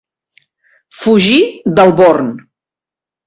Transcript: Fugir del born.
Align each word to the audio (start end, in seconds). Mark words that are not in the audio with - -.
Fugir 1.01 1.37
del 1.81 1.93
born. 2.01 2.31